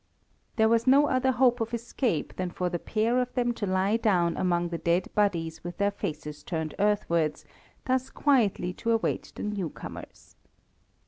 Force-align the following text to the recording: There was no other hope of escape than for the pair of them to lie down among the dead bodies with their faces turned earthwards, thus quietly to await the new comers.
There 0.55 0.67
was 0.67 0.87
no 0.87 1.05
other 1.09 1.31
hope 1.31 1.61
of 1.61 1.75
escape 1.75 2.35
than 2.35 2.49
for 2.49 2.69
the 2.71 2.79
pair 2.79 3.19
of 3.21 3.31
them 3.35 3.51
to 3.53 3.67
lie 3.67 3.97
down 3.97 4.35
among 4.35 4.69
the 4.69 4.79
dead 4.79 5.13
bodies 5.13 5.63
with 5.63 5.77
their 5.77 5.91
faces 5.91 6.41
turned 6.41 6.73
earthwards, 6.79 7.45
thus 7.85 8.09
quietly 8.09 8.73
to 8.81 8.93
await 8.93 9.31
the 9.35 9.43
new 9.43 9.69
comers. 9.69 10.35